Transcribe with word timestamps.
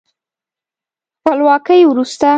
خپلواکۍ 1.19 1.81
وروسته 1.89 2.29